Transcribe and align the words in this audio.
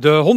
De 0.00 0.36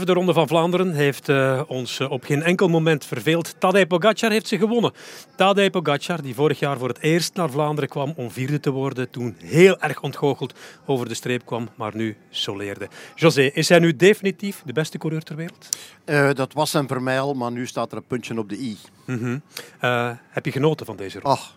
107e 0.00 0.04
Ronde 0.04 0.32
van 0.32 0.48
Vlaanderen 0.48 0.92
heeft 0.92 1.28
uh, 1.28 1.62
ons 1.66 1.98
uh, 1.98 2.10
op 2.10 2.24
geen 2.24 2.42
enkel 2.42 2.68
moment 2.68 3.04
verveeld. 3.04 3.54
Tadej 3.58 3.86
Pogacar 3.86 4.30
heeft 4.30 4.48
ze 4.48 4.58
gewonnen. 4.58 4.92
Tadej 5.36 5.70
Pogacar, 5.70 6.22
die 6.22 6.34
vorig 6.34 6.58
jaar 6.58 6.78
voor 6.78 6.88
het 6.88 6.98
eerst 6.98 7.34
naar 7.34 7.50
Vlaanderen 7.50 7.88
kwam 7.88 8.12
om 8.16 8.30
vierde 8.30 8.60
te 8.60 8.70
worden, 8.70 9.10
toen 9.10 9.36
heel 9.38 9.78
erg 9.78 10.00
ontgoocheld 10.00 10.54
over 10.86 11.08
de 11.08 11.14
streep 11.14 11.46
kwam, 11.46 11.68
maar 11.74 11.96
nu 11.96 12.16
soleerde. 12.30 12.88
José, 13.14 13.42
is 13.42 13.68
hij 13.68 13.78
nu 13.78 13.96
definitief 13.96 14.62
de 14.64 14.72
beste 14.72 14.98
coureur 14.98 15.22
ter 15.22 15.36
wereld? 15.36 15.68
Uh, 16.06 16.30
dat 16.32 16.52
was 16.52 16.72
hem 16.72 16.88
voor 16.88 17.02
mij 17.02 17.20
al, 17.20 17.34
maar 17.34 17.52
nu 17.52 17.66
staat 17.66 17.90
er 17.90 17.96
een 17.96 18.06
puntje 18.06 18.38
op 18.38 18.48
de 18.48 18.58
i. 18.58 18.76
-hmm. 19.04 19.42
heb 20.30 20.44
je 20.44 20.52
genoten 20.52 20.86
van 20.86 20.96
deze 20.96 21.20
ronde? 21.20 21.38
Ach, 21.38 21.56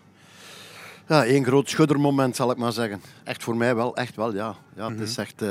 ja, 1.08 1.24
één 1.24 1.44
groot 1.44 1.70
schuddermoment 1.70 2.36
zal 2.36 2.50
ik 2.50 2.56
maar 2.56 2.72
zeggen. 2.72 3.02
Echt 3.24 3.42
voor 3.42 3.56
mij 3.56 3.74
wel, 3.74 3.96
echt 3.96 4.16
wel, 4.16 4.34
ja. 4.34 4.56
ja. 4.76 4.90
Het 4.90 5.00
is 5.00 5.16
echt... 5.16 5.42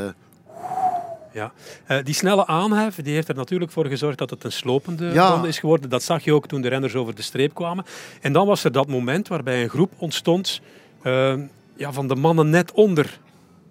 Ja. 1.36 1.52
Uh, 1.88 1.98
die 2.04 2.14
snelle 2.14 2.48
aanhef 2.48 2.96
die 2.96 3.14
heeft 3.14 3.28
er 3.28 3.36
natuurlijk 3.36 3.72
voor 3.72 3.86
gezorgd 3.86 4.18
dat 4.18 4.30
het 4.30 4.44
een 4.44 4.52
slopende 4.52 5.06
ja. 5.06 5.30
ronde 5.30 5.48
is 5.48 5.60
geworden. 5.60 5.90
Dat 5.90 6.04
zag 6.04 6.24
je 6.24 6.34
ook 6.34 6.48
toen 6.48 6.62
de 6.62 6.68
renners 6.68 6.96
over 6.96 7.16
de 7.16 7.22
streep 7.22 7.54
kwamen. 7.54 7.86
En 8.22 8.34
dan 8.34 8.48
was 8.48 8.64
er 8.64 8.72
dat 8.72 8.88
moment 8.88 9.28
waarbij 9.28 9.64
een 9.64 9.70
groep 9.70 9.92
ontstond 9.98 10.62
uh, 11.04 11.34
ja, 11.76 11.92
van 11.92 12.08
de 12.08 12.16
mannen 12.16 12.50
net 12.50 12.72
onder 12.72 13.20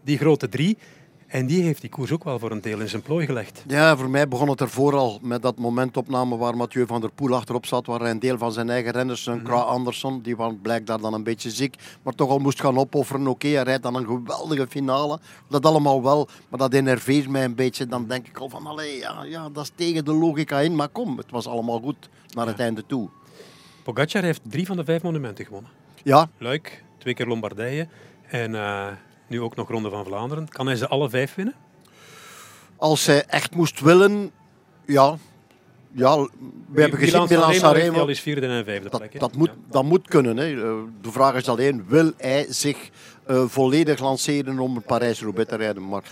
die 0.02 0.18
grote 0.18 0.48
drie. 0.48 0.78
En 1.26 1.46
die 1.46 1.62
heeft 1.62 1.80
die 1.80 1.90
koers 1.90 2.12
ook 2.12 2.24
wel 2.24 2.38
voor 2.38 2.50
een 2.50 2.60
deel 2.60 2.80
in 2.80 2.88
zijn 2.88 3.02
plooi 3.02 3.26
gelegd. 3.26 3.64
Ja, 3.66 3.96
voor 3.96 4.10
mij 4.10 4.28
begon 4.28 4.48
het 4.48 4.60
er 4.60 4.68
vooral 4.68 5.18
met 5.22 5.42
dat 5.42 5.58
momentopname 5.58 6.36
waar 6.36 6.56
Mathieu 6.56 6.86
van 6.86 7.00
der 7.00 7.10
Poel 7.10 7.34
achterop 7.34 7.66
zat, 7.66 7.86
waar 7.86 8.00
hij 8.00 8.10
een 8.10 8.18
deel 8.18 8.38
van 8.38 8.52
zijn 8.52 8.70
eigen 8.70 8.92
renners, 8.92 9.26
een 9.26 9.40
mm. 9.40 9.50
Andersson, 9.50 10.22
die 10.22 10.36
was 10.36 10.52
blijkbaar 10.62 11.00
dan 11.00 11.14
een 11.14 11.22
beetje 11.22 11.50
ziek, 11.50 11.76
maar 12.02 12.14
toch 12.14 12.28
al 12.30 12.38
moest 12.38 12.60
gaan 12.60 12.78
opofferen. 12.78 13.20
Oké, 13.20 13.30
okay, 13.30 13.50
hij 13.50 13.62
rijdt 13.62 13.82
dan 13.82 13.94
een 13.94 14.06
geweldige 14.06 14.66
finale. 14.68 15.18
Dat 15.48 15.66
allemaal 15.66 16.02
wel, 16.02 16.28
maar 16.48 16.58
dat 16.58 16.72
enerveert 16.72 17.28
mij 17.28 17.44
een 17.44 17.54
beetje. 17.54 17.86
Dan 17.86 18.06
denk 18.06 18.26
ik 18.26 18.38
al 18.38 18.48
van, 18.48 18.66
allee, 18.66 18.98
ja, 18.98 19.24
ja, 19.24 19.48
dat 19.48 19.64
is 19.64 19.72
tegen 19.74 20.04
de 20.04 20.12
logica 20.12 20.60
in. 20.60 20.74
Maar 20.74 20.88
kom, 20.88 21.18
het 21.18 21.30
was 21.30 21.46
allemaal 21.46 21.80
goed 21.80 22.08
naar 22.34 22.46
het 22.46 22.58
ja. 22.58 22.64
einde 22.64 22.86
toe. 22.86 23.08
Pogacar 23.82 24.22
heeft 24.22 24.40
drie 24.42 24.66
van 24.66 24.76
de 24.76 24.84
vijf 24.84 25.02
monumenten 25.02 25.44
gewonnen. 25.44 25.70
Ja. 26.02 26.28
Luik, 26.38 26.84
twee 26.98 27.14
keer 27.14 27.26
Lombardije 27.26 27.88
en... 28.28 28.50
Uh 28.50 28.86
nu 29.26 29.40
ook 29.40 29.56
nog 29.56 29.68
Ronde 29.68 29.90
van 29.90 30.04
Vlaanderen. 30.04 30.48
Kan 30.48 30.66
hij 30.66 30.76
ze 30.76 30.88
alle 30.88 31.10
vijf 31.10 31.34
winnen? 31.34 31.54
Als 32.76 33.06
hij 33.06 33.24
echt 33.26 33.54
moest 33.54 33.80
willen, 33.80 34.30
ja. 34.86 35.16
Ja, 35.96 36.28
we 36.68 36.80
hebben 36.80 36.98
gezien 36.98 37.26
Milan 37.28 37.54
Sanremo. 37.54 38.06
is 38.06 38.20
vierde 38.20 38.46
en 38.46 38.64
vijfde 38.64 38.88
dat, 38.88 39.00
plek. 39.00 39.20
Dat, 39.20 39.36
moet, 39.36 39.50
dat 39.70 39.84
moet 39.84 40.08
kunnen. 40.08 40.36
Hè. 40.36 40.54
De 41.00 41.12
vraag 41.12 41.34
is 41.34 41.48
alleen, 41.48 41.84
wil 41.88 42.12
hij 42.16 42.46
zich 42.48 42.90
uh, 43.30 43.44
volledig 43.46 44.00
lanceren 44.00 44.58
om 44.58 44.82
Parijs-Roubaix 44.82 45.48
te 45.48 45.56
rijden? 45.56 45.88
Maar 45.88 46.02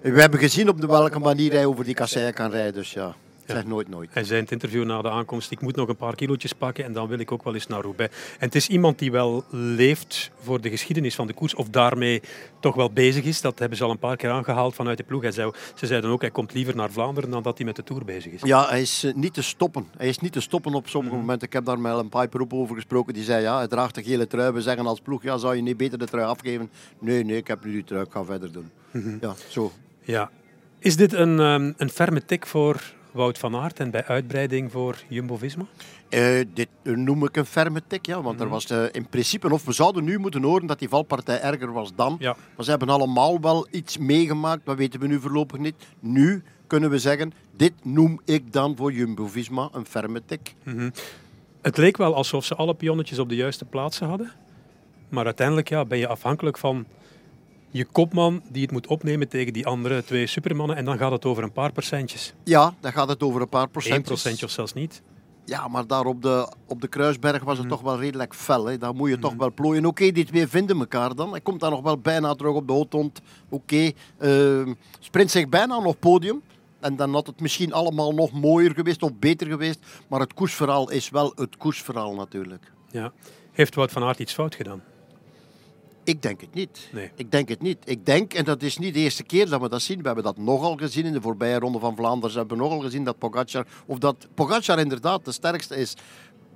we 0.00 0.20
hebben 0.20 0.40
gezien 0.40 0.68
op 0.68 0.80
de 0.80 0.86
welke 0.86 1.18
manier 1.18 1.52
hij 1.52 1.66
over 1.66 1.84
die 1.84 1.94
kasseien 1.94 2.34
kan 2.34 2.50
rijden. 2.50 2.74
Dus 2.74 2.92
ja. 2.92 3.14
Zeg 3.46 3.64
nooit 3.64 3.88
nooit. 3.88 4.08
Hij 4.12 4.24
zei 4.24 4.36
in 4.38 4.42
het 4.42 4.52
interview 4.52 4.84
na 4.84 5.02
de 5.02 5.10
aankomst, 5.10 5.50
ik 5.50 5.60
moet 5.60 5.76
nog 5.76 5.88
een 5.88 5.96
paar 5.96 6.14
kilootjes 6.14 6.52
pakken 6.52 6.84
en 6.84 6.92
dan 6.92 7.08
wil 7.08 7.18
ik 7.18 7.32
ook 7.32 7.44
wel 7.44 7.54
eens 7.54 7.66
naar 7.66 7.80
Roubaix. 7.80 8.16
En 8.38 8.46
het 8.46 8.54
is 8.54 8.68
iemand 8.68 8.98
die 8.98 9.10
wel 9.10 9.44
leeft 9.50 10.30
voor 10.40 10.60
de 10.60 10.70
geschiedenis 10.70 11.14
van 11.14 11.26
de 11.26 11.32
koers, 11.32 11.54
of 11.54 11.68
daarmee 11.68 12.22
toch 12.60 12.74
wel 12.74 12.90
bezig 12.90 13.24
is. 13.24 13.40
Dat 13.40 13.58
hebben 13.58 13.78
ze 13.78 13.84
al 13.84 13.90
een 13.90 13.98
paar 13.98 14.16
keer 14.16 14.30
aangehaald 14.30 14.74
vanuit 14.74 14.96
de 14.96 15.04
ploeg. 15.04 15.22
Hij 15.22 15.32
zei, 15.32 15.50
ze 15.74 15.86
zeiden 15.86 16.10
ook, 16.10 16.20
hij 16.20 16.30
komt 16.30 16.54
liever 16.54 16.76
naar 16.76 16.90
Vlaanderen 16.90 17.30
dan 17.30 17.42
dat 17.42 17.56
hij 17.56 17.66
met 17.66 17.76
de 17.76 17.82
Tour 17.82 18.04
bezig 18.04 18.32
is. 18.32 18.40
Ja, 18.42 18.68
hij 18.68 18.80
is 18.80 19.12
niet 19.14 19.34
te 19.34 19.42
stoppen. 19.42 19.86
Hij 19.96 20.08
is 20.08 20.18
niet 20.18 20.32
te 20.32 20.40
stoppen 20.40 20.74
op 20.74 20.88
sommige 20.88 21.14
mm. 21.14 21.20
momenten. 21.20 21.46
Ik 21.46 21.52
heb 21.52 21.64
daar 21.64 21.78
met 21.78 21.96
een 21.96 22.08
Piper 22.08 22.40
op 22.40 22.52
over 22.52 22.74
gesproken. 22.74 23.14
Die 23.14 23.24
zei, 23.24 23.42
ja, 23.42 23.56
hij 23.56 23.68
draagt 23.68 23.94
de 23.94 24.02
gele 24.02 24.26
trui. 24.26 24.52
We 24.52 24.62
zeggen 24.62 24.86
als 24.86 25.00
ploeg, 25.00 25.22
ja, 25.22 25.38
zou 25.38 25.56
je 25.56 25.62
niet 25.62 25.76
beter 25.76 25.98
de 25.98 26.06
trui 26.06 26.26
afgeven? 26.26 26.70
Nee, 26.98 27.24
nee, 27.24 27.36
ik 27.36 27.46
heb 27.46 27.64
nu 27.64 27.72
die 27.72 27.84
trui, 27.84 28.04
ik 28.04 28.12
ga 28.12 28.24
verder 28.24 28.52
doen. 28.52 28.70
Mm 28.90 29.02
-hmm. 29.02 29.18
Ja, 29.20 29.34
zo. 29.48 29.72
Ja. 30.02 30.30
Is 30.78 30.96
dit 30.96 31.12
een, 31.12 31.38
um, 31.38 31.74
een 31.76 31.90
ferme 31.90 32.24
tik 32.24 32.46
voor 32.46 32.94
Wout 33.16 33.38
van 33.38 33.56
Aert 33.56 33.80
en 33.80 33.90
bij 33.90 34.04
uitbreiding 34.04 34.72
voor 34.72 34.96
Jumbo-Visma? 35.08 35.66
Uh, 36.10 36.44
dit 36.54 36.68
noem 36.82 37.24
ik 37.24 37.36
een 37.36 37.46
ferme 37.46 37.82
tik, 37.86 38.06
ja. 38.06 38.22
Want 38.22 38.40
er 38.40 38.48
was 38.48 38.70
uh, 38.70 38.84
in 38.92 39.06
principe, 39.08 39.52
of 39.52 39.64
we 39.64 39.72
zouden 39.72 40.04
nu 40.04 40.18
moeten 40.18 40.42
horen 40.42 40.66
dat 40.66 40.78
die 40.78 40.88
valpartij 40.88 41.40
erger 41.40 41.72
was 41.72 41.94
dan. 41.94 42.16
Ja. 42.18 42.36
Maar 42.56 42.64
ze 42.64 42.70
hebben 42.70 42.88
allemaal 42.88 43.40
wel 43.40 43.66
iets 43.70 43.98
meegemaakt, 43.98 44.64
dat 44.64 44.76
weten 44.76 45.00
we 45.00 45.06
nu 45.06 45.20
voorlopig 45.20 45.58
niet. 45.58 45.74
Nu 46.00 46.42
kunnen 46.66 46.90
we 46.90 46.98
zeggen, 46.98 47.32
dit 47.56 47.72
noem 47.82 48.20
ik 48.24 48.52
dan 48.52 48.76
voor 48.76 48.92
Jumbo-Visma 48.92 49.68
een 49.72 49.86
ferme 49.86 50.22
tik. 50.26 50.54
Mm 50.62 50.78
-hmm. 50.78 50.92
Het 51.62 51.76
leek 51.76 51.96
wel 51.96 52.14
alsof 52.14 52.44
ze 52.44 52.54
alle 52.54 52.74
pionnetjes 52.74 53.18
op 53.18 53.28
de 53.28 53.36
juiste 53.36 53.64
plaatsen 53.64 54.08
hadden. 54.08 54.32
Maar 55.08 55.24
uiteindelijk 55.24 55.68
ja, 55.68 55.84
ben 55.84 55.98
je 55.98 56.08
afhankelijk 56.08 56.58
van 56.58 56.86
je 57.76 57.84
kopman 57.84 58.42
die 58.50 58.62
het 58.62 58.72
moet 58.72 58.86
opnemen 58.86 59.28
tegen 59.28 59.52
die 59.52 59.66
andere 59.66 60.04
twee 60.04 60.26
supermannen. 60.26 60.76
En 60.76 60.84
dan 60.84 60.98
gaat 60.98 61.12
het 61.12 61.24
over 61.24 61.42
een 61.42 61.52
paar 61.52 61.72
procentjes. 61.72 62.34
Ja, 62.44 62.74
dan 62.80 62.92
gaat 62.92 63.08
het 63.08 63.22
over 63.22 63.40
een 63.40 63.48
paar 63.48 63.68
procentjes. 63.68 64.02
Eén 64.02 64.12
procentje 64.12 64.46
of 64.46 64.52
zelfs 64.52 64.72
niet. 64.72 65.02
Ja, 65.44 65.68
maar 65.68 65.86
daar 65.86 66.04
op 66.04 66.22
de, 66.22 66.52
op 66.66 66.80
de 66.80 66.88
Kruisberg 66.88 67.44
was 67.44 67.56
het 67.56 67.66
mm. 67.66 67.72
toch 67.72 67.80
wel 67.80 67.98
redelijk 67.98 68.34
fel. 68.34 68.66
Hè. 68.66 68.78
Daar 68.78 68.94
moet 68.94 69.08
je 69.08 69.14
mm. 69.14 69.20
toch 69.20 69.34
wel 69.34 69.52
plooien. 69.52 69.86
Oké, 69.86 69.88
okay, 69.88 70.12
die 70.12 70.24
twee 70.24 70.46
vinden 70.46 70.78
elkaar 70.78 71.14
dan. 71.14 71.30
Hij 71.30 71.40
komt 71.40 71.60
dan 71.60 71.70
nog 71.70 71.82
wel 71.82 71.98
bijna 71.98 72.34
terug 72.34 72.54
op 72.54 72.66
de 72.66 72.72
hotond. 72.72 73.20
Oké, 73.48 73.92
okay. 74.18 74.66
uh, 74.66 74.72
sprint 74.98 75.30
zich 75.30 75.48
bijna 75.48 75.78
nog 75.78 75.98
podium. 75.98 76.42
En 76.80 76.96
dan 76.96 77.12
had 77.12 77.26
het 77.26 77.40
misschien 77.40 77.72
allemaal 77.72 78.12
nog 78.12 78.32
mooier 78.32 78.74
geweest 78.74 79.02
of 79.02 79.14
beter 79.18 79.46
geweest. 79.46 79.78
Maar 80.08 80.20
het 80.20 80.34
koersverhaal 80.34 80.90
is 80.90 81.10
wel 81.10 81.32
het 81.34 81.56
koersverhaal 81.56 82.14
natuurlijk. 82.14 82.72
Ja. 82.90 83.12
Heeft 83.52 83.74
Wout 83.74 83.92
van 83.92 84.02
Aert 84.02 84.18
iets 84.18 84.34
fout 84.34 84.54
gedaan? 84.54 84.82
Ik 86.06 86.22
denk 86.22 86.40
het 86.40 86.54
niet. 86.54 86.88
Nee. 86.92 87.10
Ik 87.14 87.30
denk 87.30 87.48
het 87.48 87.62
niet. 87.62 87.78
Ik 87.84 88.06
denk, 88.06 88.34
en 88.34 88.44
dat 88.44 88.62
is 88.62 88.78
niet 88.78 88.94
de 88.94 89.00
eerste 89.00 89.22
keer 89.22 89.48
dat 89.48 89.60
we 89.60 89.68
dat 89.68 89.82
zien. 89.82 90.00
We 90.00 90.06
hebben 90.06 90.24
dat 90.24 90.36
nogal 90.36 90.76
gezien 90.76 91.04
in 91.04 91.12
de 91.12 91.20
voorbije 91.20 91.58
ronde 91.58 91.78
van 91.78 91.96
Vlaanderen. 91.96 92.32
We 92.32 92.38
hebben 92.38 92.58
nogal 92.58 92.80
gezien 92.80 93.04
dat 93.04 93.18
Pogacar, 93.18 93.66
of 93.86 93.98
dat 93.98 94.28
Pogacar 94.34 94.78
inderdaad 94.78 95.24
de 95.24 95.32
sterkste 95.32 95.76
is. 95.76 95.94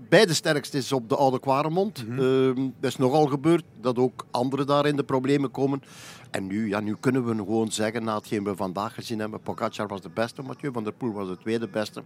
Bij 0.09 0.27
de 0.27 0.34
sterkste 0.34 0.77
is 0.77 0.93
op 0.93 1.09
de 1.09 1.16
Oude 1.16 1.41
Kwaremond. 1.41 2.06
Mm 2.06 2.16
-hmm. 2.16 2.59
uh, 2.59 2.72
dat 2.81 2.91
is 2.91 2.97
nogal 2.97 3.27
gebeurd 3.27 3.65
dat 3.81 3.99
ook 3.99 4.27
anderen 4.31 4.66
daar 4.66 4.87
in 4.87 4.97
de 4.97 5.05
problemen 5.05 5.50
komen. 5.50 5.83
En 6.31 6.47
nu, 6.47 6.69
ja, 6.69 6.81
nu 6.81 6.97
kunnen 7.00 7.27
we 7.27 7.34
gewoon 7.34 7.72
zeggen, 7.72 8.05
na 8.05 8.15
hetgeen 8.15 8.44
we 8.44 8.56
vandaag 8.56 8.94
gezien 8.94 9.19
hebben, 9.19 9.41
Pogacar 9.41 9.87
was 9.87 10.00
de 10.00 10.10
beste, 10.10 10.43
Mathieu 10.43 10.72
van 10.72 10.84
der 10.84 10.93
Poel 10.93 11.12
was 11.12 11.28
de 11.28 11.39
tweede 11.39 11.69
beste. 11.69 12.03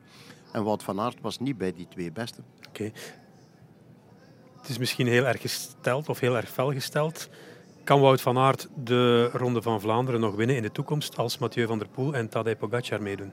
En 0.53 0.65
Wout 0.65 0.83
van 0.83 1.01
Aert 1.01 1.21
was 1.21 1.39
niet 1.39 1.59
bij 1.59 1.73
die 1.73 1.87
twee 1.89 2.13
beste. 2.13 2.41
Oké. 2.59 2.69
Okay. 2.69 2.93
Het 4.65 4.73
is 4.73 4.79
misschien 4.79 5.07
heel 5.07 5.27
erg 5.27 5.41
gesteld 5.41 6.09
of 6.09 6.21
heel 6.21 6.37
erg 6.37 6.51
fel 6.51 6.73
gesteld. 6.73 7.29
Kan 7.83 8.01
Wout 8.01 8.21
van 8.21 8.39
Aert 8.39 8.69
de 8.85 9.29
Ronde 9.33 9.63
van 9.63 9.81
Vlaanderen 9.81 10.21
nog 10.21 10.35
winnen 10.35 10.57
in 10.57 10.63
de 10.63 10.73
toekomst 10.73 11.17
als 11.17 11.39
Mathieu 11.39 11.67
van 11.67 11.79
der 11.79 11.89
Poel 11.89 12.15
en 12.15 12.29
Tadej 12.29 12.57
Pogacar 12.57 13.03
meedoen? 13.03 13.33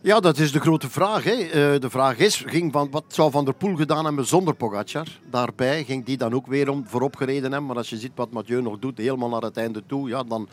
Ja, 0.00 0.20
dat 0.20 0.38
is 0.38 0.52
de 0.52 0.60
grote 0.60 0.90
vraag. 0.90 1.24
Hè. 1.24 1.32
Uh, 1.32 1.80
de 1.80 1.90
vraag 1.90 2.18
is, 2.18 2.42
ging 2.46 2.72
van, 2.72 2.90
wat 2.90 3.04
zou 3.08 3.30
Van 3.30 3.44
der 3.44 3.54
Poel 3.54 3.76
gedaan 3.76 4.04
hebben 4.04 4.26
zonder 4.26 4.54
Pogacar? 4.54 5.06
Daarbij 5.30 5.84
ging 5.84 6.04
die 6.04 6.16
dan 6.16 6.34
ook 6.34 6.46
weer 6.46 6.70
om, 6.70 6.84
voorop 6.86 7.16
gereden 7.16 7.50
hebben. 7.50 7.66
Maar 7.66 7.76
als 7.76 7.90
je 7.90 7.96
ziet 7.96 8.12
wat 8.14 8.30
Mathieu 8.30 8.62
nog 8.62 8.78
doet, 8.78 8.98
helemaal 8.98 9.28
naar 9.28 9.42
het 9.42 9.56
einde 9.56 9.82
toe, 9.86 10.08
ja, 10.08 10.22
dan, 10.22 10.48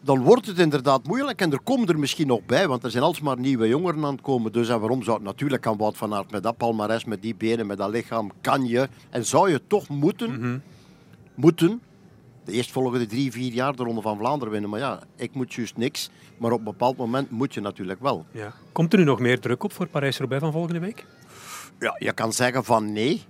dan 0.00 0.22
wordt 0.22 0.46
het 0.46 0.58
inderdaad 0.58 1.06
moeilijk. 1.06 1.40
En 1.40 1.52
er 1.52 1.60
komen 1.60 1.88
er 1.88 1.98
misschien 1.98 2.26
nog 2.26 2.40
bij, 2.46 2.68
want 2.68 2.84
er 2.84 2.90
zijn 2.90 3.02
alsmaar 3.04 3.38
nieuwe 3.38 3.68
jongeren 3.68 4.04
aan 4.04 4.12
het 4.12 4.20
komen. 4.20 4.52
Dus 4.52 4.68
en 4.68 4.80
waarom 4.80 5.02
zou 5.02 5.16
het 5.16 5.26
natuurlijk 5.26 5.62
kan 5.62 5.76
Wout 5.76 5.96
van 5.96 6.14
Aert 6.14 6.30
met 6.30 6.42
dat 6.42 6.56
palmares, 6.56 7.04
met 7.04 7.22
die 7.22 7.34
benen, 7.34 7.66
met 7.66 7.78
dat 7.78 7.90
lichaam, 7.90 8.30
kan 8.40 8.66
je 8.66 8.88
en 9.10 9.26
zou 9.26 9.50
je 9.50 9.60
toch 9.66 9.88
moeten, 9.88 10.30
Mhm. 10.40 10.58
moeten 11.34 11.80
de 12.44 12.52
eerstvolgende 12.52 13.06
drie, 13.06 13.32
vier 13.32 13.52
jaar 13.52 13.76
de 13.76 13.82
Ronde 13.82 14.00
van 14.00 14.16
Vlaanderen 14.18 14.52
winnen. 14.52 14.70
Maar 14.70 14.80
ja, 14.80 15.00
ik 15.16 15.34
moet 15.34 15.54
juist 15.54 15.76
niks. 15.76 16.10
Maar 16.38 16.52
op 16.52 16.58
een 16.58 16.64
bepaald 16.64 16.96
moment 16.96 17.30
moet 17.30 17.54
je 17.54 17.60
natuurlijk 17.60 18.00
wel. 18.00 18.26
Ja. 18.32 18.52
Komt 18.72 18.92
er 18.92 18.98
nu 18.98 19.04
nog 19.04 19.18
meer 19.20 19.40
druk 19.40 19.64
op 19.64 19.72
voor 19.72 19.86
Parijs-Roubaix 19.86 20.42
van 20.42 20.52
volgende 20.52 20.80
week? 20.80 21.06
Ja, 21.78 21.96
je 21.98 22.12
kan 22.12 22.32
zeggen 22.32 22.64
van 22.64 22.92
nee. 22.92 23.22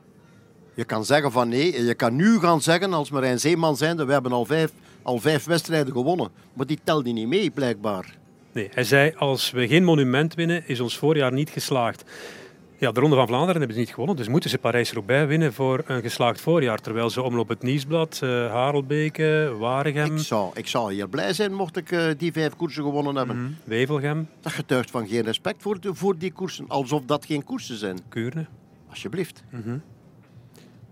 Je 0.74 0.84
kan 0.84 1.04
zeggen 1.04 1.32
van 1.32 1.48
nee. 1.48 1.84
Je 1.84 1.94
kan 1.94 2.16
nu 2.16 2.38
gaan 2.38 2.60
zeggen, 2.62 2.92
als 2.92 3.10
Marijn 3.10 3.40
Zeeman 3.40 3.76
zijnde, 3.76 4.04
we 4.04 4.12
hebben 4.12 4.32
al 4.32 4.44
vijf, 4.44 4.72
al 5.02 5.18
vijf 5.18 5.44
wedstrijden 5.44 5.92
gewonnen. 5.92 6.28
Maar 6.52 6.66
die 6.66 6.78
telt 6.84 7.04
die 7.04 7.12
niet 7.12 7.28
mee, 7.28 7.50
blijkbaar. 7.50 8.18
Nee, 8.52 8.68
hij 8.72 8.84
zei, 8.84 9.14
als 9.16 9.50
we 9.50 9.68
geen 9.68 9.84
monument 9.84 10.34
winnen, 10.34 10.68
is 10.68 10.80
ons 10.80 10.98
voorjaar 10.98 11.32
niet 11.32 11.50
geslaagd. 11.50 12.04
Ja, 12.78 12.92
de 12.92 13.00
Ronde 13.00 13.16
van 13.16 13.26
Vlaanderen 13.26 13.56
hebben 13.56 13.74
ze 13.74 13.80
niet 13.80 13.90
gewonnen, 13.90 14.16
dus 14.16 14.28
moeten 14.28 14.50
ze 14.50 14.58
Parijs-Roubaix 14.58 15.28
winnen 15.28 15.52
voor 15.52 15.82
een 15.86 16.02
geslaagd 16.02 16.40
voorjaar. 16.40 16.78
Terwijl 16.78 17.10
ze 17.10 17.22
omloop 17.22 17.48
het 17.48 17.62
Nieuwsblad, 17.62 18.20
uh, 18.24 18.30
Harelbeke, 18.50 19.54
Waregem... 19.58 20.16
Ik 20.16 20.22
zou, 20.22 20.50
ik 20.54 20.66
zou 20.66 20.92
hier 20.92 21.08
blij 21.08 21.32
zijn 21.32 21.54
mocht 21.54 21.76
ik 21.76 21.90
uh, 21.90 22.10
die 22.16 22.32
vijf 22.32 22.56
koersen 22.56 22.82
gewonnen 22.82 23.16
hebben. 23.16 23.36
Mm 23.36 23.44
-hmm. 23.44 23.56
Wevelgem. 23.64 24.28
Dat 24.40 24.52
getuigt 24.52 24.90
van 24.90 25.08
geen 25.08 25.22
respect 25.22 25.62
voor, 25.62 25.80
de, 25.80 25.94
voor 25.94 26.18
die 26.18 26.32
koersen, 26.32 26.64
alsof 26.68 27.04
dat 27.04 27.24
geen 27.24 27.44
koersen 27.44 27.76
zijn. 27.76 27.98
Kuurne. 28.08 28.46
Alsjeblieft. 28.88 29.42
Mm 29.50 29.62
-hmm. 29.62 29.82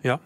Ja. 0.00 0.20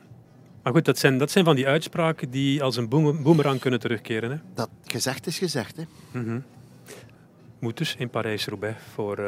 Maar 0.62 0.72
goed, 0.72 0.84
dat 0.84 0.98
zijn, 0.98 1.18
dat 1.18 1.30
zijn 1.30 1.44
van 1.44 1.56
die 1.56 1.66
uitspraken 1.66 2.30
die 2.30 2.62
als 2.62 2.76
een 2.76 2.88
boemerang 3.22 3.60
kunnen 3.60 3.80
terugkeren. 3.80 4.30
Hè? 4.30 4.36
Dat 4.54 4.68
gezegd 4.84 5.26
is 5.26 5.38
gezegd. 5.38 5.76
Hè? 5.76 5.82
Mm 6.12 6.24
-hmm. 6.24 6.44
Moet 7.58 7.76
dus 7.76 7.94
in 7.98 8.10
Parijs-Roubaix 8.10 8.76
voor 8.92 9.18
uh, 9.18 9.26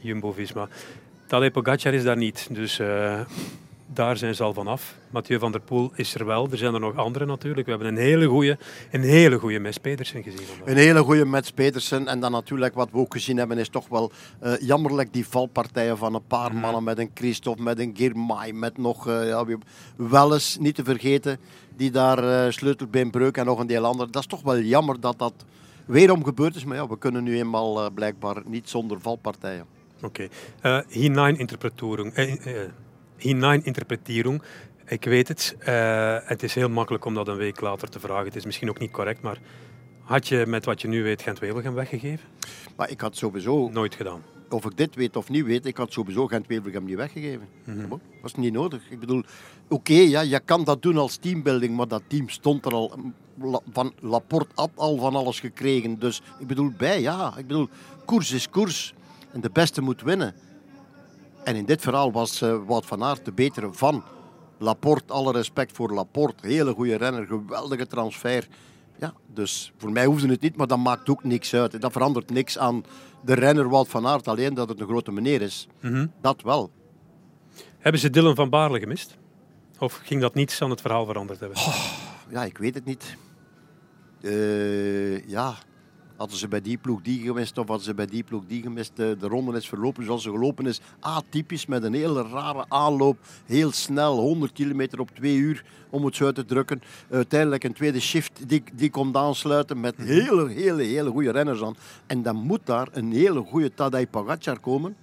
Jumbo-Visma. 0.00 0.68
Tadej 1.26 1.50
Pogacar 1.50 1.94
is 1.94 2.02
daar 2.02 2.16
niet. 2.16 2.48
Dus 2.50 2.78
uh, 2.78 3.20
daar 3.96 4.16
zijn 4.16 4.34
ze 4.34 4.42
al 4.42 4.52
vanaf. 4.52 4.94
Mathieu 5.10 5.38
van 5.38 5.52
der 5.52 5.60
Poel 5.60 5.92
is 5.94 6.14
er 6.14 6.26
wel. 6.26 6.48
Er 6.50 6.58
zijn 6.58 6.74
er 6.74 6.80
nog 6.80 6.96
anderen 6.96 7.28
natuurlijk. 7.28 7.66
We 7.66 7.72
hebben 7.72 7.88
een 7.88 8.02
hele 8.02 8.26
goede, 8.26 8.58
een 8.90 9.02
hele 9.02 9.38
goede 9.38 9.58
Mets 9.58 9.78
Pedersen 9.78 10.22
gezien. 10.22 10.46
Een 10.64 10.76
hele 10.76 11.02
goede 11.02 11.24
Mets 11.24 11.52
Pedersen. 11.52 12.08
En 12.08 12.20
dan 12.20 12.32
natuurlijk 12.32 12.74
wat 12.74 12.88
we 12.90 12.98
ook 12.98 13.12
gezien 13.12 13.36
hebben 13.36 13.58
is 13.58 13.68
toch 13.68 13.88
wel 13.88 14.12
uh, 14.42 14.52
jammerlijk 14.60 15.12
die 15.12 15.26
valpartijen 15.26 15.98
van 15.98 16.14
een 16.14 16.26
paar 16.26 16.54
mannen 16.54 16.84
met 16.84 16.98
een 16.98 17.10
Christophe, 17.14 17.62
met 17.62 17.78
een 17.78 17.94
Girmay, 17.96 18.52
met 18.52 18.78
nog 18.78 19.08
uh, 19.08 19.28
ja, 19.28 19.44
wel 19.96 20.32
eens 20.32 20.56
niet 20.60 20.74
te 20.74 20.84
vergeten 20.84 21.38
die 21.76 21.90
daar 21.90 22.24
uh, 22.24 22.52
sleutelbeenbreuk 22.52 23.36
en 23.36 23.44
nog 23.44 23.58
een 23.58 23.66
deel 23.66 23.84
andere. 23.84 24.10
Dat 24.10 24.22
is 24.22 24.28
toch 24.28 24.42
wel 24.42 24.58
jammer 24.58 25.00
dat 25.00 25.18
dat 25.18 25.34
weerom 25.86 26.24
gebeurd 26.24 26.56
is. 26.56 26.64
Maar 26.64 26.76
ja, 26.76 26.88
we 26.88 26.98
kunnen 26.98 27.22
nu 27.22 27.38
eenmaal 27.38 27.90
blijkbaar 27.90 28.42
niet 28.44 28.68
zonder 28.68 29.00
valpartijen. 29.00 29.64
Oké. 30.02 30.28
Okay. 30.60 30.84
hinein-interpretering 30.88 32.14
hinein-interpretierung. 33.16 34.42
Ik 34.86 35.04
weet 35.04 35.28
het. 35.28 35.56
Uh, 35.68 36.16
het 36.22 36.42
is 36.42 36.54
heel 36.54 36.68
makkelijk 36.68 37.04
om 37.04 37.14
dat 37.14 37.28
een 37.28 37.36
week 37.36 37.60
later 37.60 37.88
te 37.88 38.00
vragen. 38.00 38.24
Het 38.24 38.36
is 38.36 38.44
misschien 38.44 38.68
ook 38.68 38.78
niet 38.78 38.90
correct, 38.90 39.22
maar 39.22 39.38
had 40.02 40.28
je 40.28 40.44
met 40.46 40.64
wat 40.64 40.80
je 40.80 40.88
nu 40.88 41.02
weet 41.02 41.22
Gent-Wevelgem 41.22 41.74
weggegeven? 41.74 42.28
Maar 42.76 42.90
ik 42.90 43.00
had 43.00 43.16
sowieso... 43.16 43.68
Nooit 43.68 43.94
gedaan. 43.94 44.22
Of 44.48 44.64
ik 44.64 44.76
dit 44.76 44.94
weet 44.94 45.16
of 45.16 45.28
niet 45.28 45.44
weet, 45.44 45.66
ik 45.66 45.76
had 45.76 45.92
sowieso 45.92 46.26
Gent-Wevelgem 46.26 46.84
niet 46.84 46.96
weggegeven. 46.96 47.48
Mm 47.64 47.78
-hmm. 47.78 48.00
was 48.22 48.34
niet 48.34 48.52
nodig. 48.52 48.90
Ik 48.90 49.00
bedoel, 49.00 49.22
oké, 49.68 49.92
ja, 49.92 50.20
je 50.20 50.40
kan 50.40 50.64
dat 50.64 50.82
doen 50.82 50.96
als 50.96 51.16
teambuilding, 51.16 51.76
maar 51.76 51.88
dat 51.88 52.02
team 52.06 52.28
stond 52.28 52.64
er 52.64 52.72
al... 52.72 52.92
Van 53.72 53.92
Laporte 54.00 54.50
had 54.54 54.70
al 54.74 54.96
van 54.96 55.14
alles 55.14 55.40
gekregen. 55.40 55.98
Dus 55.98 56.22
ik 56.38 56.46
bedoel, 56.46 56.72
bij, 56.76 57.00
ja. 57.00 57.34
Ik 57.36 57.46
bedoel, 57.46 57.68
koers 58.04 58.32
is 58.32 58.50
koers. 58.50 58.94
En 59.32 59.40
de 59.40 59.50
beste 59.52 59.80
moet 59.80 60.02
winnen. 60.02 60.34
En 61.46 61.56
in 61.56 61.64
dit 61.64 61.82
verhaal 61.82 62.12
was 62.12 62.42
uh, 62.42 62.56
Wout 62.66 62.86
van 62.86 63.02
Aert 63.02 63.24
de 63.24 63.32
betere 63.32 63.72
van 63.72 64.04
Laporte. 64.58 65.12
Alle 65.12 65.32
respect 65.32 65.76
voor 65.76 65.92
Laporte. 65.92 66.46
Hele 66.46 66.72
goede 66.72 66.96
renner, 66.96 67.26
geweldige 67.26 67.86
transfer. 67.86 68.48
Ja, 68.98 69.14
dus 69.26 69.72
voor 69.76 69.90
mij 69.92 70.06
hoefde 70.06 70.28
het 70.28 70.40
niet, 70.40 70.56
maar 70.56 70.66
dat 70.66 70.78
maakt 70.78 71.08
ook 71.08 71.24
niks 71.24 71.54
uit. 71.54 71.80
Dat 71.80 71.92
verandert 71.92 72.30
niks 72.30 72.58
aan 72.58 72.84
de 73.24 73.34
renner 73.34 73.68
Wout 73.68 73.88
van 73.88 74.06
Aert, 74.06 74.28
alleen 74.28 74.54
dat 74.54 74.68
het 74.68 74.80
een 74.80 74.86
grote 74.86 75.12
meneer 75.12 75.42
is. 75.42 75.68
Mm 75.80 76.12
Dat 76.20 76.42
wel. 76.42 76.70
Hebben 77.78 78.00
ze 78.00 78.10
Dylan 78.10 78.34
van 78.34 78.50
Baarle 78.50 78.78
gemist? 78.78 79.16
Of 79.78 80.00
ging 80.04 80.20
dat 80.20 80.34
niets 80.34 80.62
aan 80.62 80.70
het 80.70 80.80
verhaal 80.80 81.06
veranderd 81.06 81.40
hebben? 81.40 81.58
Oh, 81.58 81.92
ja, 82.28 82.44
ik 82.44 82.58
weet 82.58 82.74
het 82.74 82.84
niet. 82.84 83.16
Uh, 84.20 85.28
ja, 85.28 85.54
Hadden 86.16 86.36
ze 86.36 86.48
bij 86.48 86.60
die 86.60 86.76
ploeg 86.76 87.02
die 87.02 87.20
gemist 87.20 87.58
of 87.58 87.66
hadden 87.66 87.84
ze 87.84 87.94
bij 87.94 88.06
die 88.06 88.22
ploeg 88.22 88.42
die 88.46 88.62
gemist. 88.62 88.96
De, 88.96 89.16
de 89.18 89.26
ronde 89.26 89.56
is 89.56 89.68
verlopen 89.68 90.04
zoals 90.04 90.22
ze 90.22 90.30
gelopen 90.30 90.66
is. 90.66 90.80
Atypisch 91.00 91.66
met 91.66 91.82
een 91.82 91.94
hele 91.94 92.22
rare 92.22 92.64
aanloop. 92.68 93.18
Heel 93.46 93.72
snel, 93.72 94.18
100 94.18 94.52
kilometer 94.52 95.00
op 95.00 95.10
twee 95.10 95.36
uur 95.36 95.64
om 95.90 96.04
het 96.04 96.16
zo 96.16 96.24
uit 96.24 96.34
te 96.34 96.44
drukken. 96.44 96.82
Uiteindelijk 97.10 97.64
een 97.64 97.72
tweede 97.72 98.00
shift 98.00 98.48
die, 98.48 98.62
die 98.74 98.90
komt 98.90 99.16
aansluiten 99.16 99.80
met 99.80 99.96
hele, 99.96 100.48
hele, 100.48 100.82
hele 100.82 101.10
goede 101.10 101.30
renners 101.30 101.62
aan. 101.62 101.76
En 102.06 102.22
dan 102.22 102.36
moet 102.36 102.66
daar 102.66 102.88
een 102.92 103.12
hele 103.12 103.40
goede 103.40 103.74
Tadej 103.74 104.06
Pogacar 104.06 104.58
komen. 104.58 104.96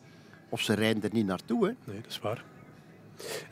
Of 0.50 0.62
ze 0.62 0.74
rijden 0.74 1.04
er 1.04 1.14
niet 1.14 1.26
naartoe. 1.26 1.66
Hè? 1.66 1.72
Nee, 1.84 2.02
dat 2.02 2.12
is 2.12 2.20
waar. 2.20 2.44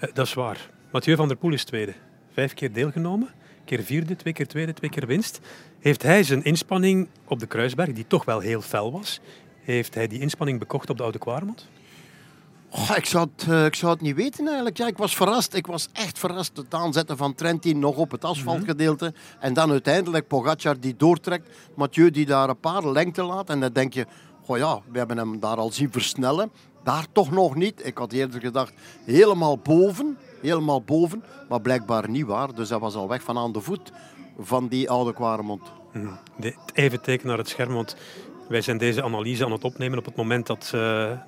Uh, 0.04 0.14
dat 0.14 0.26
is 0.26 0.34
waar. 0.34 0.70
Mathieu 0.92 1.16
van 1.16 1.28
der 1.28 1.38
Poel 1.38 1.54
is 1.54 1.64
tweede. 1.64 1.94
Vijf 2.34 2.54
keer 2.54 2.74
deelgenomen 2.74 3.30
keer 3.66 3.84
vierde, 3.84 4.16
twee 4.16 4.34
keer 4.34 4.48
tweede, 4.48 4.74
twee 4.74 4.90
keer 4.90 5.08
winst. 5.08 5.40
Heeft 5.80 6.04
hij 6.04 6.24
zijn 6.24 6.44
inspanning 6.44 7.08
op 7.28 7.40
de 7.40 7.48
Kruisberg, 7.48 7.94
die 7.94 8.08
toch 8.08 8.26
wel 8.26 8.40
heel 8.40 8.62
fel 8.62 8.92
was, 8.92 9.20
heeft 9.62 9.96
hij 9.96 10.08
die 10.08 10.20
inspanning 10.20 10.60
bekocht 10.60 10.90
op 10.90 10.98
de 10.98 11.04
Oude 11.04 11.18
Kwaremond? 11.18 11.68
Oh, 12.74 12.92
ik, 12.96 13.06
zou 13.06 13.28
het, 13.36 13.48
uh, 13.48 13.66
ik 13.66 13.76
zou 13.76 13.92
het 13.92 14.02
niet 14.02 14.16
weten 14.16 14.46
eigenlijk. 14.46 14.78
Ja, 14.78 14.88
ik 14.88 14.98
was 14.98 15.16
verrast. 15.16 15.54
Ik 15.54 15.68
was 15.68 15.88
echt 15.94 16.20
verrast. 16.20 16.58
Het 16.58 16.74
aanzetten 16.74 17.18
van 17.18 17.36
Trentin 17.36 17.80
nog 17.80 17.98
op 17.98 18.12
het 18.12 18.26
asfaltgedeelte. 18.26 19.06
Mm 19.06 19.12
-hmm. 19.14 19.42
En 19.42 19.54
dan 19.54 19.72
uiteindelijk 19.72 20.28
Pogacar 20.28 20.80
die 20.80 20.96
doortrekt. 20.96 21.50
Mathieu 21.76 22.12
die 22.12 22.26
daar 22.26 22.50
een 22.50 22.60
paar 22.60 22.88
lengte 22.88 23.24
laat. 23.24 23.50
En 23.50 23.60
dan 23.60 23.74
denk 23.74 23.94
je, 23.94 24.06
oh 24.46 24.58
ja, 24.58 24.82
we 24.92 24.98
hebben 24.98 25.18
hem 25.18 25.40
daar 25.40 25.58
al 25.58 25.72
zien 25.72 25.92
versnellen. 25.92 26.52
Daar 26.84 27.06
toch 27.12 27.32
nog 27.32 27.56
niet. 27.56 27.86
Ik 27.86 27.98
had 27.98 28.12
eerder 28.12 28.40
gedacht, 28.40 28.74
helemaal 29.06 29.58
boven 29.58 30.18
helemaal 30.42 30.82
boven, 30.82 31.24
maar 31.50 31.62
blijkbaar 31.62 32.10
niet 32.10 32.26
waar. 32.26 32.54
Dus 32.54 32.70
hij 32.70 32.80
was 32.80 32.96
al 32.96 33.08
weg 33.08 33.24
van 33.24 33.38
aan 33.38 33.52
de 33.52 33.62
voet 33.62 33.92
van 34.40 34.68
die 34.68 34.90
oude 34.90 35.14
Kwaremond. 35.14 35.62
Even 36.74 37.02
teken 37.02 37.28
naar 37.28 37.38
het 37.38 37.50
scherm, 37.50 37.74
want 37.74 37.96
wij 38.52 38.62
zijn 38.62 38.78
deze 38.78 39.04
analyse 39.04 39.46
aan 39.46 39.52
het 39.52 39.64
opnemen 39.64 39.98
op 39.98 40.06
het 40.06 40.16
moment 40.16 40.48
dat 40.48 40.64
uh, 40.66 40.72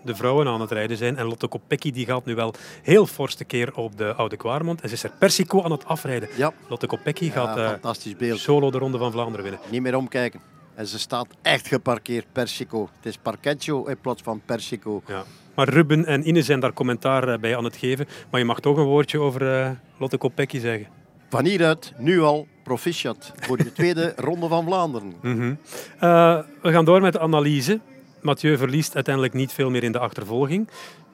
de 0.03 0.15
vrouwen 0.15 0.47
aan 0.47 0.61
het 0.61 0.71
rijden 0.71 0.97
zijn. 0.97 1.17
En 1.17 1.25
Lotte 1.25 1.47
Kopecky 1.47 1.91
die 1.91 2.05
gaat 2.05 2.25
nu 2.25 2.35
wel 2.35 2.53
heel 2.81 3.05
fors 3.05 3.37
keer 3.47 3.75
op 3.75 3.97
de 3.97 4.13
Oude 4.13 4.37
Kwaremond. 4.37 4.81
En 4.81 4.89
ze 4.89 4.95
is 4.95 5.03
er 5.03 5.11
Persico 5.19 5.63
aan 5.63 5.71
het 5.71 5.85
afrijden. 5.85 6.29
Ja. 6.35 6.53
Lotte 6.67 6.87
Kopecky 6.87 7.29
gaat 7.29 7.57
uh, 7.57 7.69
fantastisch 7.69 8.15
beeld. 8.15 8.39
solo 8.39 8.71
de 8.71 8.77
Ronde 8.77 8.97
van 8.97 9.11
Vlaanderen 9.11 9.43
winnen. 9.43 9.61
Niet 9.69 9.81
meer 9.81 9.97
omkijken. 9.97 10.41
En 10.75 10.87
ze 10.87 10.99
staat 10.99 11.27
echt 11.41 11.67
geparkeerd, 11.67 12.25
Persico. 12.31 12.89
Het 12.95 13.05
is 13.05 13.17
Parquecchio 13.17 13.85
in 13.85 13.97
plaats 14.01 14.21
van 14.21 14.41
Persico. 14.45 15.01
Ja. 15.07 15.23
Maar 15.55 15.69
Ruben 15.69 16.05
en 16.05 16.27
Ine 16.27 16.41
zijn 16.41 16.59
daar 16.59 16.73
commentaar 16.73 17.27
eh, 17.27 17.39
bij 17.39 17.57
aan 17.57 17.63
het 17.63 17.77
geven. 17.77 18.07
Maar 18.29 18.39
je 18.39 18.45
mag 18.45 18.59
toch 18.59 18.77
een 18.77 18.83
woordje 18.83 19.19
over 19.19 19.41
uh, 19.41 19.69
Lotte 19.97 20.17
Kopecky 20.17 20.59
zeggen. 20.59 20.87
Van 21.29 21.45
hieruit, 21.45 21.93
nu 21.97 22.21
al, 22.21 22.47
proficiat 22.63 23.33
voor 23.35 23.57
de 23.57 23.71
tweede 23.71 24.13
ronde 24.27 24.47
van 24.47 24.65
Vlaanderen. 24.65 25.13
Mm 25.21 25.37
-hmm. 25.37 25.57
uh, 26.03 26.39
we 26.61 26.71
gaan 26.71 26.85
door 26.85 27.01
met 27.01 27.13
de 27.13 27.19
analyse. 27.19 27.79
Mathieu 28.21 28.57
verliest 28.57 28.95
uiteindelijk 28.95 29.33
niet 29.33 29.53
veel 29.53 29.69
meer 29.69 29.83
in 29.83 29.91
de 29.91 29.99
achtervolging. 29.99 30.69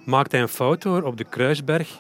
Maakt 0.06 0.32
hij 0.32 0.42
een 0.42 0.48
fout 0.48 0.82
door 0.82 1.02
op 1.02 1.18
de 1.18 1.24
Kruisberg 1.24 2.00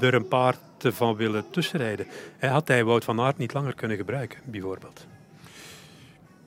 er 0.00 0.14
een 0.14 0.28
paar 0.28 0.54
te 0.76 0.92
van 0.92 1.16
willen 1.16 1.44
tussenrijden. 1.50 2.06
Had 2.40 2.68
hij 2.68 2.84
Wout 2.84 3.04
van 3.04 3.20
Aert 3.20 3.38
niet 3.38 3.52
langer 3.52 3.74
kunnen 3.74 3.96
gebruiken, 3.96 4.38
bijvoorbeeld? 4.44 5.06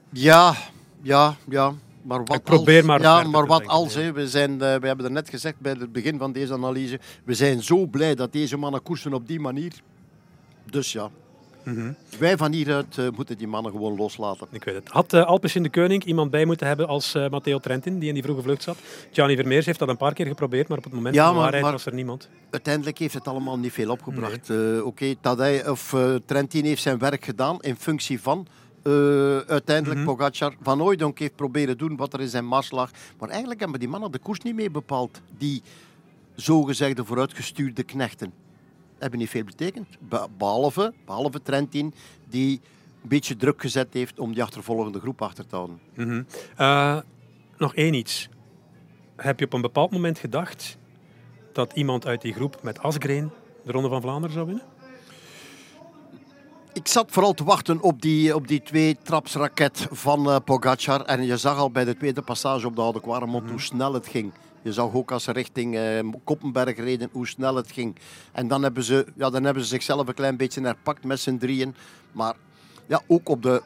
Ja, 0.09 0.53
ja, 1.01 1.35
ja. 1.49 1.73
Maar 2.03 2.23
wat 2.23 2.35
ik 2.35 2.44
probeer 2.44 2.77
als, 2.77 2.85
maar. 2.85 3.01
Ja, 3.01 3.23
maar 3.23 3.45
wat 3.45 3.67
als? 3.67 3.95
Hè, 3.95 4.11
we, 4.11 4.27
zijn, 4.27 4.51
uh, 4.51 4.57
we 4.57 4.88
hebben 4.88 5.05
er 5.05 5.11
net 5.11 5.29
gezegd 5.29 5.59
bij 5.59 5.75
het 5.79 5.91
begin 5.91 6.17
van 6.17 6.31
deze 6.31 6.53
analyse. 6.53 7.00
We 7.23 7.33
zijn 7.33 7.63
zo 7.63 7.85
blij 7.85 8.15
dat 8.15 8.31
deze 8.31 8.57
mannen 8.57 8.81
koersen 8.81 9.13
op 9.13 9.27
die 9.27 9.39
manier. 9.39 9.73
Dus 10.69 10.91
ja. 10.91 11.09
Mm 11.63 11.75
-hmm. 11.75 11.95
Wij 12.19 12.38
van 12.38 12.51
hieruit 12.51 12.97
uh, 12.97 13.07
moeten 13.15 13.38
die 13.38 13.47
mannen 13.47 13.71
gewoon 13.71 13.95
loslaten. 13.95 14.47
Ik 14.51 14.63
weet 14.63 14.75
het. 14.75 14.88
Had 14.88 15.13
uh, 15.13 15.25
Alpes 15.25 15.55
in 15.55 15.63
de 15.63 15.69
Koning 15.69 16.03
iemand 16.03 16.31
bij 16.31 16.45
moeten 16.45 16.67
hebben 16.67 16.88
als 16.88 17.15
uh, 17.15 17.29
Matteo 17.29 17.59
Trentin, 17.59 18.00
die 18.00 18.07
in 18.07 18.13
die 18.13 18.23
vroege 18.23 18.41
vlucht 18.41 18.63
zat? 18.63 18.77
Gianni 19.11 19.35
Vermeers 19.35 19.65
heeft 19.65 19.79
dat 19.79 19.89
een 19.89 19.97
paar 19.97 20.13
keer 20.13 20.25
geprobeerd, 20.25 20.67
maar 20.67 20.77
op 20.77 20.83
het 20.83 20.94
moment 20.94 21.15
ja, 21.15 21.25
van 21.25 21.33
de 21.33 21.39
waarheid 21.39 21.63
was 21.63 21.85
er 21.85 21.94
niemand. 21.94 22.29
Uiteindelijk 22.50 22.97
heeft 22.97 23.13
het 23.13 23.27
allemaal 23.27 23.59
niet 23.59 23.73
veel 23.73 23.91
opgebracht. 23.91 24.47
Nee. 24.50 24.85
Oké, 24.85 25.15
okay, 25.21 25.61
of 25.61 25.95
Trentin 26.25 26.65
heeft 26.65 26.81
zijn 26.81 26.97
werk 26.97 27.25
gedaan 27.25 27.61
in 27.61 27.75
functie 27.75 28.21
van. 28.21 28.47
Uh, 28.83 29.37
uiteindelijk 29.37 29.99
mm 29.99 30.05
-hmm. 30.05 30.15
Pogacar 30.15 30.55
van 30.61 30.81
Ooydonk 30.81 31.19
heeft 31.19 31.35
proberen 31.35 31.77
doen 31.77 31.95
wat 31.95 32.13
er 32.13 32.19
in 32.19 32.27
zijn 32.27 32.45
mars 32.45 32.71
lag. 32.71 32.91
Maar 33.19 33.29
eigenlijk 33.29 33.59
hebben 33.59 33.79
die 33.79 33.89
mannen 33.89 34.11
de 34.11 34.19
koers 34.19 34.39
niet 34.39 34.55
mee 34.55 34.71
bepaald. 34.71 35.21
Die 35.37 35.61
zogezegde 36.35 37.05
vooruitgestuurde 37.05 37.83
knechten. 37.83 38.33
Hebben 38.97 39.19
niet 39.19 39.29
veel 39.29 39.43
betekend. 39.43 39.87
Behalve, 40.37 40.93
behalve 41.05 41.41
Trentin, 41.41 41.93
die 42.29 42.61
een 43.01 43.09
beetje 43.09 43.35
druk 43.35 43.61
gezet 43.61 43.93
heeft 43.93 44.19
om 44.19 44.33
die 44.33 44.43
achtervolgende 44.43 44.99
groep 44.99 45.21
achter 45.21 45.47
te 45.47 45.55
houden. 45.55 45.79
Mm 45.95 46.09
-hmm. 46.09 46.25
uh, 46.59 46.97
nog 47.57 47.75
één 47.75 47.93
iets. 47.93 48.29
Heb 49.15 49.39
je 49.39 49.45
op 49.45 49.53
een 49.53 49.61
bepaald 49.61 49.91
moment 49.91 50.19
gedacht 50.19 50.77
dat 51.51 51.73
iemand 51.73 52.05
uit 52.05 52.21
die 52.21 52.33
groep 52.33 52.59
met 52.61 52.79
Asgreen 52.79 53.31
de 53.63 53.71
Ronde 53.71 53.89
van 53.89 54.01
Vlaanderen 54.01 54.33
zou 54.33 54.45
winnen? 54.45 54.65
Ik 56.74 56.88
zat 56.88 57.12
vooral 57.12 57.34
te 57.34 57.44
wachten 57.44 57.82
op 57.82 58.01
die, 58.01 58.36
op 58.36 58.48
die 58.48 58.62
twee 58.62 58.98
trapsraket 59.03 59.88
van 59.92 60.30
uh, 60.30 60.36
Pogacar. 60.46 61.01
En 61.01 61.25
je 61.25 61.38
zag 61.38 61.58
al 61.58 61.72
bij 61.72 61.86
de 61.86 61.98
tweede 61.98 62.22
passage 62.22 62.68
op 62.68 62.75
de 62.75 62.82
Oude 62.82 63.01
Kwaremond 63.01 63.50
hoe 63.50 63.62
snel 63.62 63.94
het 63.94 64.08
ging. 64.08 64.34
Je 64.62 64.74
zag 64.74 64.94
ook 64.94 65.12
als 65.12 65.24
ze 65.24 65.32
richting 65.32 65.75
uh, 65.75 66.13
Koppenberg 66.24 66.77
reden 66.77 67.10
hoe 67.12 67.27
snel 67.27 67.56
het 67.56 67.72
ging. 67.72 67.96
En 68.32 68.48
dan 68.48 68.63
hebben, 68.63 68.84
ze, 68.84 69.06
ja, 69.15 69.30
dan 69.30 69.44
hebben 69.44 69.63
ze 69.63 69.70
zichzelf 69.70 70.08
een 70.08 70.13
klein 70.13 70.38
beetje 70.38 70.62
herpakt 70.62 71.03
met 71.03 71.20
z'n 71.20 71.38
drieën. 71.38 71.75
Maar 72.12 72.36
ja, 72.86 73.01
ook 73.08 73.30
op 73.30 73.42
de... 73.42 73.62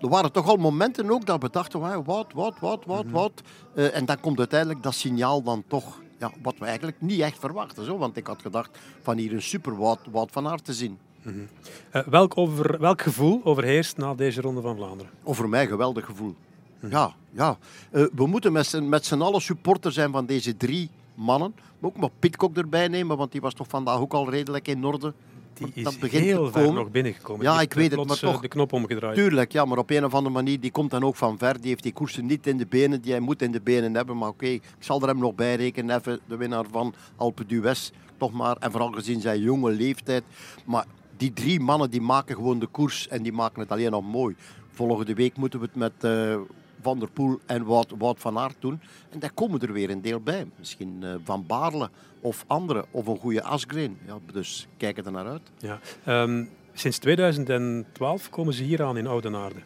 Er 0.00 0.08
waren 0.08 0.32
toch 0.32 0.48
al 0.48 0.56
momenten 0.56 1.10
ook 1.10 1.26
dat 1.26 1.42
we 1.42 1.50
dachten, 1.50 2.04
wat, 2.04 2.32
wat, 2.34 2.54
wat, 2.60 2.84
wat, 2.84 3.04
wat. 3.10 3.32
Uh, 3.74 3.96
en 3.96 4.04
dan 4.04 4.20
komt 4.20 4.38
uiteindelijk 4.38 4.82
dat 4.82 4.94
signaal 4.94 5.42
dan 5.42 5.64
toch, 5.68 6.00
ja, 6.18 6.30
wat 6.42 6.58
we 6.58 6.64
eigenlijk 6.64 7.00
niet 7.00 7.20
echt 7.20 7.38
verwachten. 7.38 7.84
Zo. 7.84 7.98
Want 7.98 8.16
ik 8.16 8.26
had 8.26 8.42
gedacht 8.42 8.78
van 9.02 9.16
hier 9.16 9.32
een 9.32 9.42
super 9.42 9.76
Wout, 9.76 10.00
Wout 10.10 10.30
van 10.30 10.48
Aert 10.48 10.64
te 10.64 10.72
zien. 10.72 10.98
Uh, 11.26 12.02
welk, 12.06 12.36
over, 12.36 12.80
welk 12.80 13.02
gevoel 13.02 13.40
overheerst 13.44 13.96
na 13.96 14.14
deze 14.14 14.40
Ronde 14.40 14.60
van 14.60 14.76
Vlaanderen? 14.76 15.12
Over 15.22 15.48
mij 15.48 15.66
geweldig 15.66 16.04
gevoel. 16.04 16.34
Mm. 16.80 16.90
Ja, 16.90 17.14
ja. 17.30 17.58
Uh, 17.92 18.06
we 18.14 18.26
moeten 18.26 18.52
met 18.88 19.04
z'n 19.06 19.20
allen 19.20 19.40
supporter 19.40 19.92
zijn 19.92 20.12
van 20.12 20.26
deze 20.26 20.56
drie 20.56 20.90
mannen. 21.14 21.54
Maar 21.78 21.90
ook 21.90 21.96
maar 21.96 22.10
Pitcock 22.18 22.56
erbij 22.56 22.88
nemen, 22.88 23.16
want 23.16 23.32
die 23.32 23.40
was 23.40 23.54
toch 23.54 23.66
vandaag 23.68 23.98
ook 23.98 24.12
al 24.12 24.30
redelijk 24.30 24.68
in 24.68 24.84
orde. 24.84 25.12
die 25.54 25.70
is 25.74 25.84
dat 25.84 25.98
begint 25.98 26.24
heel 26.24 26.50
ver 26.50 26.72
nog 26.72 26.90
binnengekomen. 26.90 27.44
Ja, 27.44 27.60
ik 27.60 27.72
weet 27.72 27.90
het, 27.90 28.06
maar 28.06 28.18
toch... 28.18 28.40
de 28.40 28.48
knop 28.48 28.72
omgedraaid. 28.72 29.14
Tuurlijk, 29.14 29.52
ja, 29.52 29.64
maar 29.64 29.78
op 29.78 29.90
een 29.90 30.04
of 30.04 30.14
andere 30.14 30.34
manier, 30.34 30.60
die 30.60 30.70
komt 30.70 30.90
dan 30.90 31.04
ook 31.04 31.16
van 31.16 31.38
ver. 31.38 31.60
Die 31.60 31.68
heeft 31.68 31.82
die 31.82 31.92
koersen 31.92 32.26
niet 32.26 32.46
in 32.46 32.56
de 32.56 32.66
benen, 32.66 33.00
die 33.00 33.12
hij 33.12 33.20
moet 33.20 33.42
in 33.42 33.52
de 33.52 33.60
benen 33.60 33.94
hebben. 33.94 34.18
Maar 34.18 34.28
oké, 34.28 34.46
ik 34.46 34.62
zal 34.78 35.00
er 35.00 35.08
hem 35.08 35.18
nog 35.18 35.34
bij 35.34 35.56
rekenen, 35.56 35.96
even 35.96 36.20
de 36.26 36.36
winnaar 36.36 36.64
van 36.70 36.94
Alpe 37.16 37.46
d'Huez. 37.46 37.90
Toch 38.16 38.32
maar, 38.32 38.56
en 38.56 38.70
vooral 38.70 38.92
gezien 38.92 39.20
zijn 39.20 39.40
jonge 39.40 39.70
leeftijd. 39.70 40.24
Maar 40.64 40.84
die 41.24 41.32
drie 41.32 41.60
mannen 41.60 41.90
die 41.90 42.00
maken 42.00 42.34
gewoon 42.34 42.58
de 42.58 42.66
koers 42.66 43.08
en 43.08 43.22
die 43.22 43.32
maken 43.32 43.60
het 43.60 43.70
alleen 43.70 43.90
nog 43.90 44.04
mooi. 44.04 44.36
Volgende 44.68 45.14
week 45.14 45.36
moeten 45.36 45.60
we 45.60 45.66
het 45.66 45.74
met 45.74 46.04
uh, 46.04 46.40
Van 46.80 46.98
der 46.98 47.10
Poel 47.10 47.40
en 47.46 47.64
Wout, 47.64 48.20
van 48.20 48.38
Aert 48.38 48.56
doen. 48.58 48.80
En 49.10 49.18
daar 49.18 49.32
komen 49.32 49.60
er 49.60 49.72
weer 49.72 49.90
een 49.90 50.02
deel 50.02 50.20
bij. 50.20 50.46
Misschien 50.58 51.00
uh, 51.02 51.14
Van 51.24 51.46
Baarle 51.46 51.90
of 52.20 52.44
andere, 52.46 52.84
of 52.90 53.06
een 53.06 53.18
goede 53.18 53.42
Asgreen. 53.42 53.98
Ja, 54.06 54.18
dus 54.32 54.68
kijken 54.76 55.04
er 55.04 55.12
naar 55.12 55.26
uit. 55.26 55.50
Ja. 55.58 55.80
Um, 56.22 56.48
sinds 56.72 56.98
2012 56.98 58.30
komen 58.30 58.54
ze 58.54 58.62
hier 58.62 58.82
aan 58.82 58.96
in 58.96 59.06
Oudenaarde. 59.06 59.60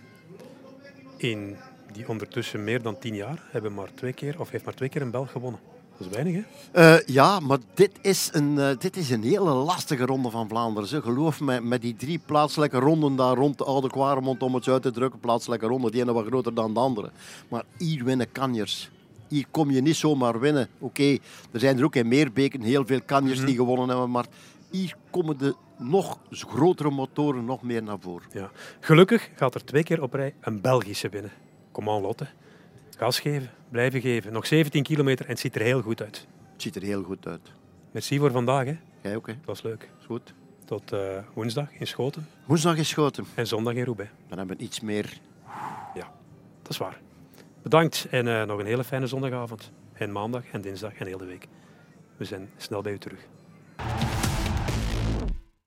In 1.17 1.57
die 1.93 2.09
ondertussen 2.09 2.65
meer 2.65 2.83
dan 2.83 2.99
tien 2.99 3.15
jaar 3.15 3.43
hebben 3.51 3.75
maar 3.75 3.95
twee 3.95 4.13
keer, 4.13 4.41
of 4.41 4.51
heeft 4.51 4.65
maar 4.65 4.75
twee 4.75 4.89
keer 4.89 5.03
een 5.03 5.11
Belg 5.11 5.31
gewonnen. 5.31 5.61
Dat 5.99 6.07
is 6.07 6.15
weinig, 6.15 6.45
hè? 6.45 6.97
Uh, 6.97 7.07
ja, 7.07 7.41
maar 7.41 7.59
dit 7.75 7.91
is, 8.01 8.31
een, 8.33 8.53
uh, 8.57 8.71
dit 8.79 8.97
is 8.97 9.11
een 9.11 9.23
hele 9.23 9.51
lastige 9.51 10.07
ronde 10.07 10.31
van 10.31 10.49
Vlaanderen. 10.49 11.03
Geloof 11.03 11.41
me, 11.41 11.61
met 11.61 11.83
die 11.83 11.97
drie 11.97 12.21
plaatselijke 12.27 12.79
ronden 12.79 13.17
daar 13.17 13.37
rond 13.37 13.59
de 13.59 13.65
Oude 13.65 13.89
Kwaremond, 13.89 14.43
om 14.43 14.55
het 14.55 14.69
uit 14.69 14.83
te 14.83 14.91
drukken, 14.91 15.21
plaatselijke 15.21 15.67
ronden, 15.67 15.91
die 15.91 16.01
ene 16.01 16.13
wat 16.13 16.27
groter 16.27 16.55
dan 16.55 16.75
de 16.75 16.81
andere. 16.81 17.11
Maar 17.49 17.65
hier 17.79 18.05
winnen 18.05 18.33
kanjers. 18.33 18.91
Hier 19.29 19.45
kom 19.51 19.71
je 19.71 19.81
niet 19.81 19.97
zomaar 19.97 20.41
winnen. 20.41 20.69
Oké, 20.79 21.19
er 21.53 21.61
zijn 21.61 21.79
er 21.79 21.85
ook 21.85 21.95
in 21.95 22.09
Meerbeken 22.09 22.61
heel 22.61 22.87
veel 22.87 23.01
kanjers 23.03 23.39
die 23.39 23.49
mhm. 23.49 23.57
gewonnen 23.57 23.89
hebben, 23.89 24.11
maar 24.11 24.27
hier 24.71 24.97
komen 25.11 25.39
de 25.39 25.55
nog 25.77 26.19
grotere 26.31 26.91
motoren 26.91 27.45
nog 27.45 27.63
meer 27.63 27.83
naar 27.83 27.99
voren. 28.01 28.29
Ja. 28.33 28.51
Gelukkig 28.81 29.31
gaat 29.35 29.55
er 29.55 29.65
twee 29.65 29.83
keer 29.83 30.03
op 30.03 30.15
rij 30.15 30.35
een 30.41 30.61
Belgische 30.61 31.09
binnen. 31.09 31.33
Kom 31.73 31.89
aan, 31.89 32.01
Lotte. 32.01 32.27
Gas 32.99 33.21
geven, 33.21 33.51
blijven 33.71 34.01
geven. 34.01 34.33
Nog 34.33 34.47
17 34.47 34.83
kilometer 34.83 35.25
en 35.25 35.31
het 35.31 35.41
ziet 35.41 35.55
er 35.55 35.61
heel 35.61 35.83
goed 35.83 36.03
uit. 36.03 36.27
Het 36.53 36.63
ziet 36.63 36.77
er 36.77 36.83
heel 36.83 37.03
goed 37.03 37.27
uit. 37.27 37.53
Merci 37.91 38.19
voor 38.19 38.31
vandaag. 38.31 38.65
Hè. 38.67 38.77
Jij 39.03 39.17
ook. 39.17 39.27
Hè. 39.27 39.33
Dat 39.33 39.45
was 39.45 39.63
leuk. 39.63 39.89
Is 40.01 40.07
goed. 40.07 40.35
Tot 40.65 40.93
uh, 40.93 41.01
woensdag 41.35 41.73
in 41.73 41.87
Schoten. 41.87 42.29
Woensdag 42.45 42.77
in 42.77 42.85
Schoten. 42.85 43.25
En 43.35 43.47
zondag 43.47 43.75
in 43.75 43.85
Roubaix. 43.85 44.11
Dan 44.29 44.39
hebben 44.39 44.57
we 44.57 44.63
iets 44.63 44.81
meer. 44.81 45.19
Ja, 45.95 46.13
dat 46.63 46.71
is 46.71 46.79
waar. 46.79 47.01
Bedankt 47.63 48.07
en 48.11 48.27
uh, 48.27 48.43
nog 48.43 48.59
een 48.59 48.67
hele 48.67 48.85
fijne 48.85 49.07
zondagavond. 49.07 49.73
En 49.93 50.13
maandag 50.13 50.43
en 50.53 50.61
dinsdag 50.61 50.95
en 50.95 51.07
heel 51.07 51.19
de 51.19 51.27
week. 51.27 51.47
We 52.17 52.25
zijn 52.25 52.51
snel 52.57 52.83
bij 52.83 52.93
u 52.93 52.99
terug. 52.99 53.21